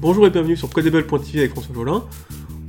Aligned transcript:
Bonjour 0.00 0.26
et 0.26 0.30
bienvenue 0.30 0.56
sur 0.56 0.70
Codable.tv 0.70 1.40
avec 1.40 1.50
François 1.50 1.74
Jolin. 1.74 2.04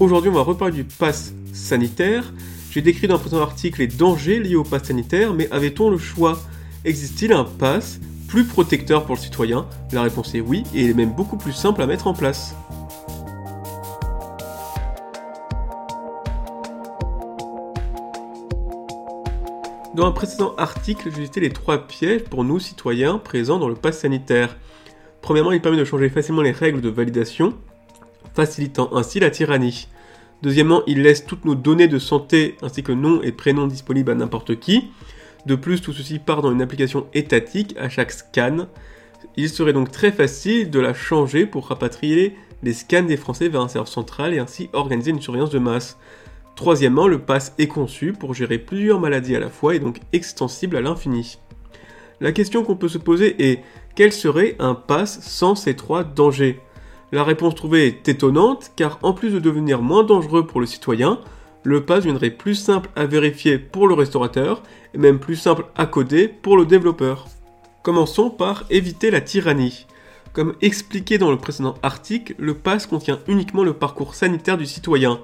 Aujourd'hui, 0.00 0.30
on 0.30 0.34
va 0.34 0.40
reparler 0.40 0.72
du 0.72 0.84
pass 0.84 1.34
sanitaire. 1.52 2.32
J'ai 2.70 2.80
décrit 2.80 3.06
dans 3.06 3.16
un 3.16 3.18
précédent 3.18 3.42
article 3.42 3.80
les 3.80 3.86
dangers 3.86 4.40
liés 4.40 4.56
au 4.56 4.64
pass 4.64 4.84
sanitaire, 4.84 5.34
mais 5.34 5.46
avait-on 5.50 5.90
le 5.90 5.98
choix? 5.98 6.40
Existe-t-il 6.86 7.34
un 7.34 7.44
pass 7.44 8.00
plus 8.28 8.44
protecteur 8.44 9.04
pour 9.04 9.16
le 9.16 9.20
citoyen? 9.20 9.66
La 9.92 10.00
réponse 10.00 10.34
est 10.34 10.40
oui, 10.40 10.62
et 10.74 10.84
il 10.84 10.90
est 10.90 10.94
même 10.94 11.12
beaucoup 11.12 11.36
plus 11.36 11.52
simple 11.52 11.82
à 11.82 11.86
mettre 11.86 12.06
en 12.06 12.14
place. 12.14 12.56
Dans 19.94 20.06
un 20.06 20.12
précédent 20.12 20.54
article, 20.56 21.10
j'ai 21.14 21.20
listé 21.20 21.40
les 21.40 21.50
trois 21.50 21.86
pièges 21.86 22.24
pour 22.24 22.42
nous 22.42 22.58
citoyens 22.58 23.18
présents 23.18 23.58
dans 23.58 23.68
le 23.68 23.74
pass 23.74 23.98
sanitaire. 23.98 24.56
Premièrement, 25.28 25.52
il 25.52 25.60
permet 25.60 25.76
de 25.76 25.84
changer 25.84 26.08
facilement 26.08 26.40
les 26.40 26.52
règles 26.52 26.80
de 26.80 26.88
validation, 26.88 27.52
facilitant 28.32 28.88
ainsi 28.96 29.20
la 29.20 29.28
tyrannie. 29.28 29.86
Deuxièmement, 30.40 30.82
il 30.86 31.02
laisse 31.02 31.26
toutes 31.26 31.44
nos 31.44 31.54
données 31.54 31.86
de 31.86 31.98
santé 31.98 32.56
ainsi 32.62 32.82
que 32.82 32.92
nom 32.92 33.20
et 33.20 33.30
prénom 33.30 33.66
disponibles 33.66 34.10
à 34.10 34.14
n'importe 34.14 34.58
qui. 34.58 34.84
De 35.44 35.54
plus, 35.54 35.82
tout 35.82 35.92
ceci 35.92 36.18
part 36.18 36.40
dans 36.40 36.50
une 36.50 36.62
application 36.62 37.08
étatique 37.12 37.76
à 37.78 37.90
chaque 37.90 38.12
scan. 38.12 38.68
Il 39.36 39.50
serait 39.50 39.74
donc 39.74 39.90
très 39.90 40.12
facile 40.12 40.70
de 40.70 40.80
la 40.80 40.94
changer 40.94 41.44
pour 41.44 41.66
rapatrier 41.66 42.34
les 42.62 42.72
scans 42.72 43.02
des 43.02 43.18
Français 43.18 43.50
vers 43.50 43.60
un 43.60 43.68
serveur 43.68 43.88
central 43.88 44.32
et 44.32 44.38
ainsi 44.38 44.70
organiser 44.72 45.10
une 45.10 45.20
surveillance 45.20 45.50
de 45.50 45.58
masse. 45.58 45.98
Troisièmement, 46.56 47.06
le 47.06 47.18
pass 47.18 47.52
est 47.58 47.68
conçu 47.68 48.14
pour 48.14 48.32
gérer 48.32 48.56
plusieurs 48.56 48.98
maladies 48.98 49.36
à 49.36 49.40
la 49.40 49.50
fois 49.50 49.74
et 49.74 49.78
donc 49.78 50.00
extensible 50.14 50.78
à 50.78 50.80
l'infini. 50.80 51.38
La 52.20 52.32
question 52.32 52.64
qu'on 52.64 52.76
peut 52.76 52.88
se 52.88 52.98
poser 52.98 53.50
est 53.50 53.62
quel 53.98 54.12
serait 54.12 54.54
un 54.60 54.76
pass 54.76 55.18
sans 55.22 55.56
ces 55.56 55.74
trois 55.74 56.04
dangers? 56.04 56.60
La 57.10 57.24
réponse 57.24 57.56
trouvée 57.56 57.88
est 57.88 58.08
étonnante 58.08 58.70
car 58.76 59.00
en 59.02 59.12
plus 59.12 59.32
de 59.32 59.40
devenir 59.40 59.82
moins 59.82 60.04
dangereux 60.04 60.46
pour 60.46 60.60
le 60.60 60.66
citoyen, 60.66 61.18
le 61.64 61.84
pass 61.84 62.04
viendrait 62.04 62.30
plus 62.30 62.54
simple 62.54 62.90
à 62.94 63.06
vérifier 63.06 63.58
pour 63.58 63.88
le 63.88 63.94
restaurateur 63.94 64.62
et 64.94 64.98
même 64.98 65.18
plus 65.18 65.34
simple 65.34 65.64
à 65.74 65.86
coder 65.86 66.28
pour 66.28 66.56
le 66.56 66.64
développeur. 66.64 67.26
Commençons 67.82 68.30
par 68.30 68.62
éviter 68.70 69.10
la 69.10 69.20
tyrannie. 69.20 69.88
Comme 70.32 70.54
expliqué 70.60 71.18
dans 71.18 71.32
le 71.32 71.38
précédent 71.38 71.74
article, 71.82 72.36
le 72.38 72.54
pass 72.54 72.86
contient 72.86 73.18
uniquement 73.26 73.64
le 73.64 73.72
parcours 73.72 74.14
sanitaire 74.14 74.58
du 74.58 74.66
citoyen. 74.66 75.18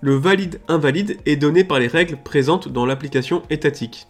Le 0.00 0.14
valide-invalide 0.14 1.18
est 1.26 1.36
donné 1.36 1.64
par 1.64 1.80
les 1.80 1.86
règles 1.86 2.16
présentes 2.16 2.68
dans 2.68 2.86
l'application 2.86 3.42
étatique. 3.50 4.06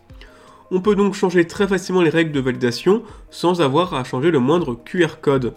On 0.71 0.81
peut 0.81 0.97
donc 0.97 1.15
changer 1.15 1.47
très 1.47 1.69
facilement 1.69 2.03
les 2.03 2.11
règles 2.11 2.33
de 2.33 2.41
validation 2.41 3.03
sans 3.31 3.61
avoir 3.61 3.95
à 3.95 4.03
changer 4.03 4.31
le 4.31 4.41
moindre 4.41 4.75
QR 4.75 5.21
code. 5.21 5.55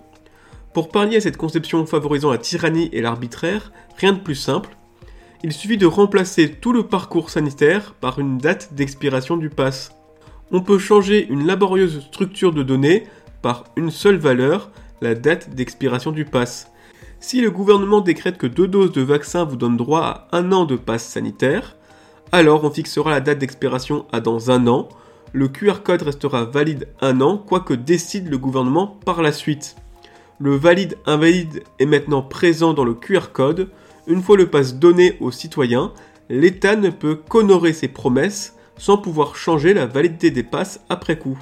Pour 0.74 0.90
pallier 0.90 1.18
à 1.18 1.22
cette 1.22 1.38
conception 1.38 1.86
favorisant 1.88 2.30
la 2.30 2.38
tyrannie 2.38 2.90
et 2.94 3.02
l'arbitraire, 3.02 3.72
rien 3.98 4.14
de 4.14 4.20
plus 4.20 4.36
simple. 4.36 4.78
Il 5.44 5.52
suffit 5.52 5.78
de 5.78 5.88
remplacer 5.88 6.52
tout 6.52 6.74
le 6.74 6.84
parcours 6.84 7.32
sanitaire 7.32 7.96
par 7.96 8.20
une 8.20 8.38
date 8.38 8.74
d'expiration 8.74 9.36
du 9.36 9.50
pass. 9.50 9.96
On 10.52 10.62
peut 10.62 10.78
changer 10.78 11.28
une 11.28 11.48
laborieuse 11.48 12.02
structure 12.02 12.54
de 12.54 12.62
données 12.62 13.06
par 13.42 13.64
une 13.78 13.90
seule 13.90 14.18
valeur, 14.18 14.70
la 15.02 15.16
date 15.16 15.50
d'expiration 15.56 16.12
du 16.12 16.26
pass. 16.26 16.72
Si 17.20 17.42
le 17.42 17.50
gouvernement 17.52 18.02
décrète 18.02 18.38
que 18.38 18.48
deux 18.48 18.68
doses 18.68 18.92
de 18.92 19.02
vaccin 19.02 19.44
vous 19.44 19.56
donnent 19.56 19.78
droit 19.78 20.28
à 20.32 20.38
un 20.38 20.52
an 20.52 20.66
de 20.66 20.76
passe 20.76 21.06
sanitaire, 21.06 21.78
alors 22.32 22.64
on 22.64 22.70
fixera 22.70 23.10
la 23.10 23.22
date 23.22 23.40
d'expiration 23.40 24.06
à 24.12 24.20
dans 24.20 24.52
un 24.52 24.68
an. 24.68 24.90
Le 25.34 25.48
QR 25.48 25.82
code 25.84 26.04
restera 26.04 26.46
valide 26.46 26.88
un 27.02 27.22
an, 27.22 27.38
quoique 27.38 27.74
décide 27.74 28.30
le 28.30 28.38
gouvernement 28.38 29.00
par 29.06 29.22
la 29.22 29.32
suite. 29.32 29.76
Le 30.40 30.56
valide 30.56 30.98
invalide 31.06 31.64
est 31.80 31.86
maintenant 31.86 32.22
présent 32.22 32.74
dans 32.74 32.84
le 32.84 32.94
QR 32.94 33.32
code. 33.34 33.70
Une 34.08 34.22
fois 34.22 34.38
le 34.38 34.48
pass 34.48 34.76
donné 34.76 35.18
aux 35.20 35.32
citoyens, 35.32 35.92
l'État 36.30 36.76
ne 36.76 36.90
peut 36.90 37.16
qu'honorer 37.16 37.74
ses 37.74 37.88
promesses 37.88 38.56
sans 38.78 38.98
pouvoir 38.98 39.36
changer 39.36 39.74
la 39.74 39.86
validité 39.86 40.32
des 40.32 40.44
passes 40.44 40.82
après 40.90 41.18
coup. 41.18 41.38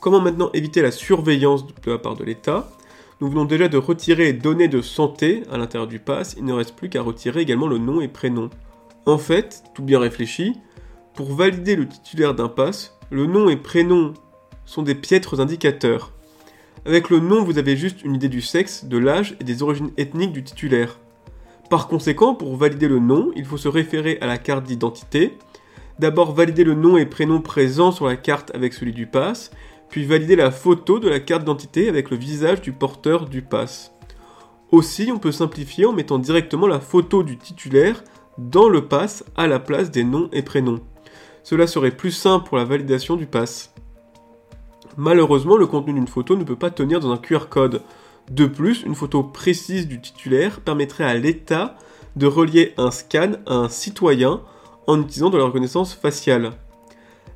Comment 0.00 0.20
maintenant 0.20 0.50
éviter 0.52 0.82
la 0.82 0.90
surveillance 0.90 1.66
de 1.66 1.90
la 1.90 1.98
part 1.98 2.14
de 2.14 2.24
l'État? 2.24 2.70
Nous 3.20 3.28
venons 3.28 3.44
déjà 3.46 3.68
de 3.68 3.78
retirer 3.78 4.24
les 4.24 4.32
données 4.32 4.68
de 4.68 4.82
santé 4.82 5.42
à 5.50 5.56
l'intérieur 5.56 5.88
du 5.88 5.98
pass, 5.98 6.34
il 6.36 6.44
ne 6.44 6.52
reste 6.52 6.76
plus 6.76 6.88
qu'à 6.88 7.00
retirer 7.00 7.40
également 7.40 7.66
le 7.66 7.78
nom 7.78 8.00
et 8.00 8.08
prénom. 8.08 8.50
En 9.06 9.18
fait, 9.18 9.62
tout 9.74 9.82
bien 9.82 9.98
réfléchi, 9.98 10.54
pour 11.14 11.34
valider 11.34 11.76
le 11.76 11.86
titulaire 11.86 12.34
d'un 12.34 12.48
pass, 12.48 12.98
le 13.10 13.26
nom 13.26 13.48
et 13.48 13.56
prénom 13.56 14.14
sont 14.64 14.82
des 14.82 14.94
piètres 14.94 15.40
indicateurs. 15.40 16.12
Avec 16.86 17.10
le 17.10 17.20
nom, 17.20 17.44
vous 17.44 17.58
avez 17.58 17.76
juste 17.76 18.02
une 18.02 18.14
idée 18.14 18.28
du 18.28 18.40
sexe, 18.40 18.84
de 18.86 18.98
l'âge 18.98 19.36
et 19.40 19.44
des 19.44 19.62
origines 19.62 19.90
ethniques 19.96 20.32
du 20.32 20.42
titulaire. 20.42 20.98
Par 21.70 21.86
conséquent, 21.86 22.34
pour 22.34 22.56
valider 22.56 22.88
le 22.88 22.98
nom, 22.98 23.30
il 23.36 23.44
faut 23.44 23.56
se 23.56 23.68
référer 23.68 24.18
à 24.20 24.26
la 24.26 24.38
carte 24.38 24.64
d'identité, 24.64 25.36
d'abord 25.98 26.32
valider 26.32 26.64
le 26.64 26.74
nom 26.74 26.96
et 26.96 27.06
prénom 27.06 27.40
présents 27.40 27.92
sur 27.92 28.06
la 28.06 28.16
carte 28.16 28.54
avec 28.54 28.72
celui 28.72 28.92
du 28.92 29.06
pass, 29.06 29.50
puis 29.88 30.04
valider 30.04 30.36
la 30.36 30.50
photo 30.50 30.98
de 30.98 31.08
la 31.08 31.20
carte 31.20 31.42
d'identité 31.42 31.88
avec 31.88 32.10
le 32.10 32.16
visage 32.16 32.62
du 32.62 32.72
porteur 32.72 33.28
du 33.28 33.42
pass. 33.42 33.92
Aussi, 34.72 35.10
on 35.12 35.18
peut 35.18 35.32
simplifier 35.32 35.86
en 35.86 35.92
mettant 35.92 36.18
directement 36.18 36.66
la 36.66 36.80
photo 36.80 37.22
du 37.22 37.36
titulaire 37.36 38.02
dans 38.38 38.68
le 38.68 38.86
pass 38.86 39.24
à 39.36 39.46
la 39.46 39.58
place 39.58 39.90
des 39.90 40.04
noms 40.04 40.28
et 40.32 40.42
prénoms. 40.42 40.80
Cela 41.42 41.66
serait 41.66 41.90
plus 41.90 42.10
simple 42.10 42.48
pour 42.48 42.56
la 42.56 42.64
validation 42.64 43.16
du 43.16 43.26
pass. 43.26 43.74
Malheureusement, 44.96 45.56
le 45.56 45.66
contenu 45.66 45.92
d'une 45.92 46.08
photo 46.08 46.36
ne 46.36 46.44
peut 46.44 46.56
pas 46.56 46.70
tenir 46.70 47.00
dans 47.00 47.12
un 47.12 47.18
QR 47.18 47.48
code. 47.50 47.82
De 48.30 48.46
plus, 48.46 48.82
une 48.82 48.94
photo 48.94 49.22
précise 49.22 49.86
du 49.86 50.00
titulaire 50.00 50.60
permettrait 50.60 51.04
à 51.04 51.14
l'État 51.14 51.76
de 52.16 52.26
relier 52.26 52.72
un 52.78 52.90
scan 52.90 53.32
à 53.46 53.54
un 53.54 53.68
citoyen 53.68 54.40
en 54.86 55.00
utilisant 55.00 55.30
de 55.30 55.38
la 55.38 55.44
reconnaissance 55.44 55.94
faciale. 55.94 56.52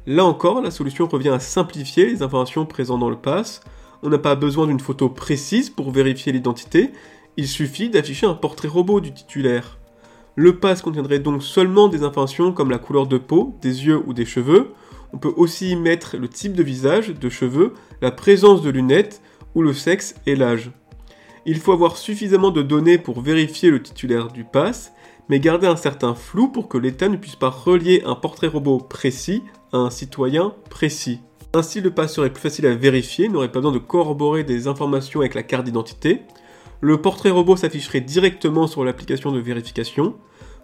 Là 0.06 0.24
encore, 0.24 0.62
la 0.62 0.70
solution 0.70 1.06
revient 1.06 1.30
à 1.30 1.40
simplifier 1.40 2.06
les 2.06 2.22
informations 2.22 2.64
présentes 2.64 3.00
dans 3.00 3.10
le 3.10 3.16
pass. 3.16 3.60
On 4.02 4.08
n'a 4.08 4.18
pas 4.18 4.36
besoin 4.36 4.66
d'une 4.66 4.80
photo 4.80 5.08
précise 5.08 5.68
pour 5.68 5.90
vérifier 5.90 6.32
l'identité, 6.32 6.92
il 7.36 7.46
suffit 7.46 7.88
d'afficher 7.88 8.26
un 8.26 8.34
portrait 8.34 8.68
robot 8.68 9.00
du 9.00 9.12
titulaire. 9.12 9.77
Le 10.40 10.56
pass 10.56 10.82
contiendrait 10.82 11.18
donc 11.18 11.42
seulement 11.42 11.88
des 11.88 12.04
informations 12.04 12.52
comme 12.52 12.70
la 12.70 12.78
couleur 12.78 13.08
de 13.08 13.18
peau, 13.18 13.56
des 13.60 13.86
yeux 13.86 14.00
ou 14.06 14.12
des 14.12 14.24
cheveux. 14.24 14.72
On 15.12 15.18
peut 15.18 15.32
aussi 15.34 15.70
y 15.70 15.74
mettre 15.74 16.16
le 16.16 16.28
type 16.28 16.52
de 16.52 16.62
visage, 16.62 17.08
de 17.08 17.28
cheveux, 17.28 17.74
la 18.00 18.12
présence 18.12 18.62
de 18.62 18.70
lunettes 18.70 19.20
ou 19.56 19.62
le 19.62 19.72
sexe 19.72 20.14
et 20.26 20.36
l'âge. 20.36 20.70
Il 21.44 21.58
faut 21.58 21.72
avoir 21.72 21.96
suffisamment 21.96 22.52
de 22.52 22.62
données 22.62 22.98
pour 22.98 23.20
vérifier 23.20 23.68
le 23.68 23.82
titulaire 23.82 24.28
du 24.28 24.44
pass, 24.44 24.92
mais 25.28 25.40
garder 25.40 25.66
un 25.66 25.74
certain 25.74 26.14
flou 26.14 26.46
pour 26.46 26.68
que 26.68 26.78
l'État 26.78 27.08
ne 27.08 27.16
puisse 27.16 27.34
pas 27.34 27.50
relier 27.50 28.04
un 28.06 28.14
portrait 28.14 28.46
robot 28.46 28.78
précis 28.78 29.42
un 29.72 29.90
citoyen 29.90 30.54
précis. 30.70 31.18
Ainsi, 31.52 31.80
le 31.80 31.90
pass 31.90 32.14
serait 32.14 32.32
plus 32.32 32.42
facile 32.42 32.66
à 32.66 32.76
vérifier, 32.76 33.28
n'aurait 33.28 33.50
pas 33.50 33.58
besoin 33.58 33.72
de 33.72 33.78
corroborer 33.78 34.44
des 34.44 34.68
informations 34.68 35.18
avec 35.18 35.34
la 35.34 35.42
carte 35.42 35.64
d'identité. 35.64 36.22
Le 36.80 37.00
portrait 37.00 37.30
robot 37.30 37.56
s'afficherait 37.56 38.00
directement 38.00 38.68
sur 38.68 38.84
l'application 38.84 39.32
de 39.32 39.40
vérification. 39.40 40.14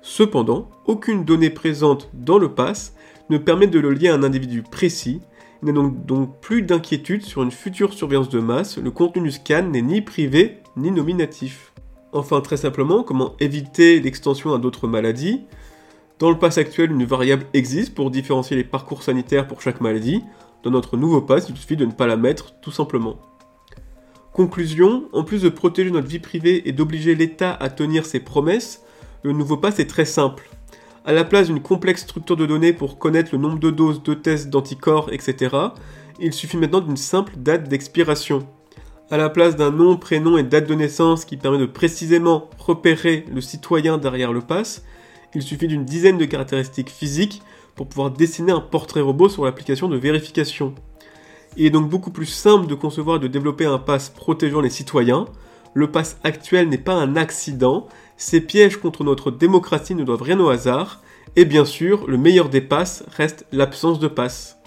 Cependant, 0.01 0.71
aucune 0.87 1.25
donnée 1.25 1.51
présente 1.51 2.09
dans 2.13 2.39
le 2.39 2.55
pass 2.55 2.95
ne 3.31 3.39
permet 3.39 3.67
de 3.67 3.81
le 3.81 3.91
lier 3.91 4.09
à 4.09 4.15
un 4.15 4.23
individu 4.23 4.63
précis. 4.63 5.21
Il 5.63 5.73
n'y 5.73 5.79
a 5.79 5.83
donc, 5.83 6.41
plus 6.41 6.63
d'inquiétude 6.63 7.23
sur 7.23 7.43
une 7.43 7.51
future 7.51 7.95
surveillance 7.95 8.29
de 8.29 8.39
masse, 8.39 8.79
le 8.79 8.91
contenu 8.91 9.23
du 9.23 9.33
scan 9.33 9.63
n'est 9.63 9.83
ni 9.83 10.03
privé 10.03 10.59
ni 10.77 10.91
nominatif. 10.91 11.73
Enfin, 12.13 12.41
très 12.43 12.59
simplement, 12.59 13.03
comment 13.03 13.35
éviter 13.41 13.99
l'extension 13.99 14.55
à 14.55 14.59
d'autres 14.59 14.87
maladies? 14.87 15.41
Dans 16.21 16.31
le 16.31 16.39
pass 16.39 16.59
actuel, 16.59 16.93
une 16.93 17.05
variable 17.05 17.47
existe 17.55 17.93
pour 17.93 18.13
différencier 18.13 18.57
les 18.57 18.63
parcours 18.63 19.03
sanitaires 19.03 19.49
pour 19.49 19.63
chaque 19.63 19.81
maladie. 19.81 20.23
Dans 20.63 20.71
notre 20.71 20.97
nouveau 20.97 21.23
pass, 21.23 21.49
il 21.49 21.57
suffit 21.57 21.77
de 21.77 21.87
ne 21.87 21.93
pas 21.93 22.07
la 22.07 22.17
mettre, 22.17 22.55
tout 22.61 22.71
simplement. 22.71 23.17
Conclusion, 24.35 25.05
en 25.13 25.23
plus 25.23 25.43
de 25.43 25.49
protéger 25.49 25.93
notre 25.93 26.09
vie 26.09 26.19
privée 26.19 26.69
et 26.69 26.73
d'obliger 26.73 27.15
l'État 27.15 27.55
à 27.55 27.71
tenir 27.71 28.05
ses 28.05 28.19
promesses, 28.19 28.83
le 29.23 29.31
nouveau 29.31 29.57
pass 29.57 29.79
est 29.79 29.87
très 29.87 30.05
simple. 30.05 30.51
À 31.05 31.13
la 31.13 31.23
place 31.23 31.47
d'une 31.47 31.63
complexe 31.63 32.03
structure 32.03 32.37
de 32.37 32.45
données 32.45 32.73
pour 32.73 32.99
connaître 32.99 33.29
le 33.31 33.39
nombre 33.39 33.61
de 33.61 33.71
doses, 33.71 34.03
de 34.03 34.13
tests, 34.13 34.51
d'anticorps, 34.51 35.13
etc., 35.13 35.55
il 36.19 36.33
suffit 36.33 36.57
maintenant 36.57 36.81
d'une 36.81 36.97
simple 36.97 37.35
date 37.37 37.69
d'expiration. 37.69 38.45
À 39.09 39.19
la 39.19 39.31
place 39.31 39.55
d'un 39.55 39.71
nom, 39.71 39.97
prénom 39.97 40.37
et 40.37 40.43
date 40.43 40.69
de 40.69 40.75
naissance 40.75 41.25
qui 41.25 41.37
permet 41.37 41.59
de 41.59 41.67
précisément 41.67 42.51
repérer 42.59 43.27
le 43.33 43.41
citoyen 43.41 43.99
derrière 43.99 44.33
le 44.33 44.41
pass, 44.41 44.85
il 45.37 45.43
suffit 45.43 45.69
d'une 45.69 45.85
dizaine 45.85 46.19
de 46.19 46.25
caractéristiques 46.25 46.91
physiques 46.91 47.41
pour 47.77 47.87
pouvoir 47.87 48.11
dessiner 48.11 48.51
un 48.51 48.61
portrait 48.61 49.01
robot 49.01 49.29
sur 49.29 49.45
l'application 49.45 49.87
de 49.89 49.97
vérification. 49.97 50.75
Il 51.57 51.67
est 51.67 51.71
donc 51.71 51.89
beaucoup 51.89 52.11
plus 52.11 52.27
simple 52.27 52.67
de 52.67 52.75
concevoir 52.75 53.17
et 53.17 53.21
de 53.21 53.29
développer 53.29 53.65
un 53.65 53.79
pass 53.79 54.11
protégeant 54.11 54.61
les 54.61 54.71
citoyens. 54.71 55.27
Le 55.73 55.91
pass 55.91 56.19
actuel 56.25 56.69
n'est 56.69 56.79
pas 56.79 56.95
un 56.95 57.17
accident, 57.17 57.89
ces 58.17 58.41
pièges 58.41 58.77
contre 58.77 59.05
notre 59.05 59.31
démocratie 59.31 59.95
ne 59.95 60.05
doivent 60.05 60.23
rien 60.23 60.39
au 60.39 60.49
hasard, 60.49 61.03
et 61.37 61.45
bien 61.45 61.65
sûr, 61.65 62.07
le 62.07 62.17
meilleur 62.17 62.49
des 62.49 62.61
passes 62.61 63.05
reste 63.09 63.47
l'absence 63.51 63.99
de 63.99 64.07
passe. 64.07 64.59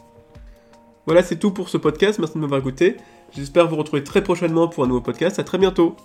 Voilà, 1.05 1.23
c'est 1.23 1.39
tout 1.39 1.51
pour 1.51 1.69
ce 1.69 1.77
podcast, 1.77 2.19
merci 2.19 2.35
de 2.35 2.39
m'avoir 2.39 2.59
écouté. 2.59 2.97
J'espère 3.33 3.67
vous 3.67 3.77
retrouver 3.77 4.03
très 4.03 4.21
prochainement 4.21 4.67
pour 4.67 4.83
un 4.83 4.87
nouveau 4.87 5.01
podcast, 5.01 5.39
à 5.39 5.43
très 5.43 5.57
bientôt 5.57 5.95